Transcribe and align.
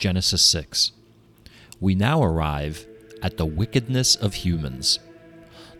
Genesis 0.00 0.40
6. 0.40 0.92
We 1.78 1.94
now 1.94 2.22
arrive 2.22 2.86
at 3.22 3.36
the 3.36 3.44
wickedness 3.44 4.16
of 4.16 4.32
humans. 4.32 4.98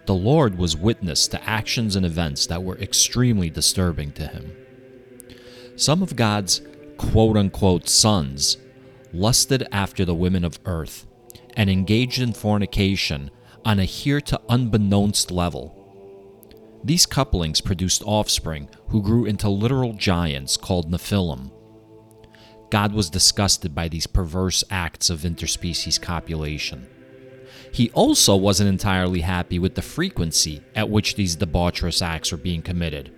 The 0.05 0.15
Lord 0.15 0.59
was 0.59 0.77
witness 0.77 1.27
to 1.29 1.43
actions 1.49 1.97
and 1.97 2.05
events 2.05 2.47
that 2.47 2.63
were 2.63 2.77
extremely 2.79 3.49
disturbing 3.49 4.13
to 4.13 4.27
him. 4.27 4.55
Some 5.75 6.03
of 6.03 6.17
God's 6.17 6.61
quote 6.99 7.39
unquote 7.39 7.89
sons 7.89 8.59
lusted 9.15 9.67
after 9.73 10.05
the 10.05 10.15
women 10.15 10.45
of 10.45 10.61
earth 10.67 11.07
and 11.57 11.71
engaged 11.71 12.21
in 12.21 12.35
fornication 12.35 13.31
on 13.65 13.79
a 13.79 13.87
here 13.87 14.21
to 14.21 14.41
unbeknownst 14.51 15.31
level. 15.31 15.75
These 16.85 17.07
couplings 17.07 17.63
produced 17.63 18.03
offspring 18.05 18.69
who 18.89 19.03
grew 19.03 19.25
into 19.25 19.49
literal 19.49 19.95
giants 19.95 20.59
called 20.59 20.91
Nephilim. 20.91 21.53
God 22.71 22.93
was 22.93 23.11
disgusted 23.11 23.75
by 23.75 23.89
these 23.89 24.07
perverse 24.07 24.63
acts 24.71 25.11
of 25.11 25.21
interspecies 25.21 26.01
copulation. 26.01 26.89
He 27.73 27.91
also 27.91 28.37
wasn't 28.37 28.69
entirely 28.69 29.21
happy 29.21 29.59
with 29.59 29.75
the 29.75 29.83
frequency 29.83 30.63
at 30.75 30.89
which 30.89 31.15
these 31.17 31.37
debaucherous 31.37 32.03
acts 32.03 32.33
were 32.33 32.39
being 32.39 32.63
committed. 32.63 33.13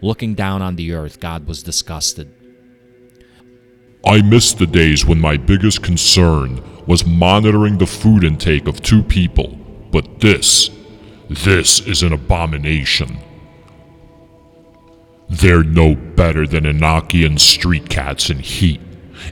Looking 0.00 0.34
down 0.34 0.62
on 0.62 0.76
the 0.76 0.92
earth, 0.92 1.20
God 1.20 1.46
was 1.46 1.62
disgusted. 1.62 2.32
I 4.06 4.22
miss 4.22 4.52
the 4.52 4.66
days 4.66 5.06
when 5.06 5.20
my 5.20 5.36
biggest 5.36 5.82
concern 5.82 6.62
was 6.86 7.06
monitoring 7.06 7.78
the 7.78 7.86
food 7.86 8.22
intake 8.22 8.68
of 8.68 8.82
two 8.82 9.02
people, 9.02 9.56
but 9.90 10.20
this, 10.20 10.70
this 11.30 11.80
is 11.80 12.02
an 12.02 12.12
abomination. 12.12 13.18
They're 15.28 15.64
no 15.64 15.94
better 15.94 16.46
than 16.46 16.64
Enochian 16.64 17.38
street 17.38 17.88
cats 17.88 18.30
in 18.30 18.38
heat. 18.38 18.80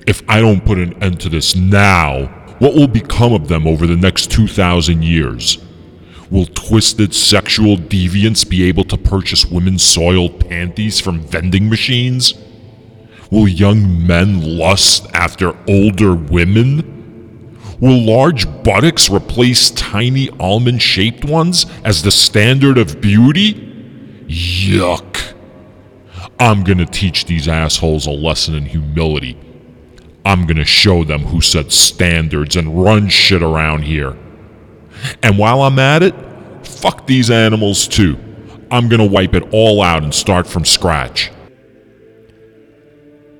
If 0.06 0.22
I 0.28 0.40
don't 0.40 0.64
put 0.64 0.78
an 0.78 1.00
end 1.02 1.20
to 1.20 1.28
this 1.28 1.54
now, 1.54 2.26
what 2.58 2.74
will 2.74 2.88
become 2.88 3.32
of 3.32 3.48
them 3.48 3.66
over 3.66 3.86
the 3.86 3.96
next 3.96 4.30
2,000 4.30 5.02
years? 5.02 5.58
Will 6.30 6.46
twisted 6.46 7.14
sexual 7.14 7.76
deviants 7.76 8.48
be 8.48 8.64
able 8.64 8.84
to 8.84 8.96
purchase 8.96 9.44
women's 9.44 9.82
soiled 9.82 10.48
panties 10.48 10.98
from 10.98 11.20
vending 11.20 11.68
machines? 11.68 12.34
Will 13.30 13.48
young 13.48 14.06
men 14.06 14.58
lust 14.58 15.06
after 15.12 15.54
older 15.68 16.14
women? 16.14 17.58
Will 17.80 18.00
large 18.00 18.46
buttocks 18.62 19.10
replace 19.10 19.70
tiny 19.70 20.30
almond 20.38 20.80
shaped 20.80 21.24
ones 21.24 21.66
as 21.84 22.02
the 22.02 22.10
standard 22.10 22.78
of 22.78 23.00
beauty? 23.00 23.54
Yuck. 24.26 25.11
I'm 26.42 26.64
gonna 26.64 26.86
teach 26.86 27.26
these 27.26 27.46
assholes 27.46 28.08
a 28.08 28.10
lesson 28.10 28.56
in 28.56 28.66
humility. 28.66 29.38
I'm 30.26 30.44
gonna 30.44 30.64
show 30.64 31.04
them 31.04 31.20
who 31.20 31.40
sets 31.40 31.76
standards 31.76 32.56
and 32.56 32.82
runs 32.82 33.12
shit 33.12 33.44
around 33.44 33.82
here. 33.82 34.16
And 35.22 35.38
while 35.38 35.62
I'm 35.62 35.78
at 35.78 36.02
it, 36.02 36.16
fuck 36.66 37.06
these 37.06 37.30
animals 37.30 37.86
too. 37.86 38.18
I'm 38.72 38.88
gonna 38.88 39.06
wipe 39.06 39.34
it 39.34 39.54
all 39.54 39.80
out 39.82 40.02
and 40.02 40.12
start 40.12 40.48
from 40.48 40.64
scratch. 40.64 41.30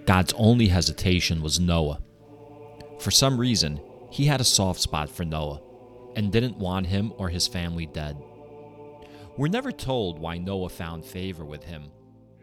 God's 0.07 0.33
only 0.35 0.69
hesitation 0.69 1.43
was 1.43 1.59
Noah. 1.59 2.01
For 3.01 3.11
some 3.11 3.37
reason, 3.37 3.81
he 4.11 4.27
had 4.27 4.41
a 4.41 4.45
soft 4.45 4.79
spot 4.79 5.11
for 5.11 5.25
Noah 5.25 5.61
and 6.15 6.31
didn't 6.31 6.57
want 6.57 6.87
him 6.87 7.13
or 7.17 7.31
his 7.31 7.49
family 7.49 7.87
dead. 7.87 8.17
We're 9.37 9.49
never 9.49 9.73
told 9.73 10.21
why 10.21 10.39
Noah 10.39 10.69
found 10.69 11.05
favor 11.05 11.45
with 11.45 11.65
him, 11.65 11.91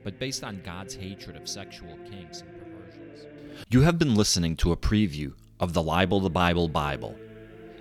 but 0.04 0.20
based 0.20 0.44
on 0.44 0.62
God's 0.64 0.96
hatred 0.96 1.36
of 1.36 1.48
sexual 1.48 1.98
kinks 2.10 2.42
and 2.42 2.52
perversions. 2.54 3.28
You 3.70 3.82
have 3.82 4.00
been 4.00 4.16
listening 4.16 4.56
to 4.58 4.72
a 4.72 4.78
preview 4.78 5.34
of 5.60 5.74
the 5.74 5.84
Libel 5.84 6.20
the 6.20 6.30
Bible 6.30 6.68
Bible. 6.68 7.16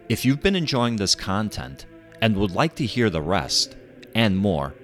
If 0.08 0.24
you've 0.24 0.42
been 0.42 0.56
enjoying 0.56 0.96
this 0.96 1.14
content 1.14 1.86
and 2.20 2.36
would 2.36 2.52
like 2.52 2.74
to 2.76 2.86
hear 2.86 3.10
the 3.10 3.22
rest 3.22 3.76
and 4.14 4.36
more, 4.36 4.74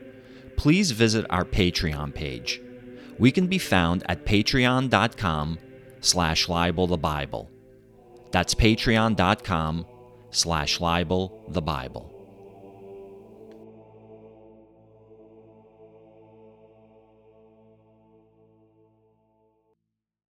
please 0.56 0.92
visit 0.92 1.26
our 1.30 1.44
Patreon 1.44 2.14
page 2.14 2.60
we 3.18 3.30
can 3.30 3.46
be 3.46 3.58
found 3.58 4.02
at 4.08 4.24
patreon.com 4.24 5.58
slash 6.00 6.48
libel 6.48 6.86
the 6.86 6.96
Bible. 6.96 7.50
That's 8.32 8.54
patreon.com 8.54 9.86
slash 10.30 10.80
libel 10.80 11.44
the 11.48 11.62
Bible. 11.62 12.13